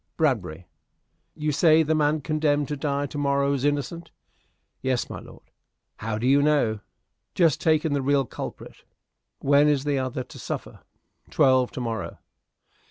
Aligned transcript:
"Bradbury." 0.17 0.65
"You 1.35 1.51
say 1.51 1.83
the 1.83 1.93
man 1.93 2.21
condemned 2.21 2.67
to 2.69 2.75
die 2.75 3.05
to 3.05 3.19
morrow 3.19 3.53
is 3.53 3.63
innocent?" 3.63 4.09
"Yes, 4.81 5.11
my 5.11 5.19
lord." 5.19 5.51
"How 5.97 6.17
do 6.17 6.25
you 6.25 6.41
know?" 6.41 6.79
"Just 7.35 7.61
taken 7.61 7.93
the 7.93 8.01
real 8.01 8.25
culprit." 8.25 8.77
"When 9.41 9.67
is 9.67 9.83
the 9.83 9.99
other 9.99 10.23
to 10.23 10.39
suffer?" 10.39 10.79
"Twelve 11.29 11.69
to 11.73 11.81
morrow." 11.81 12.17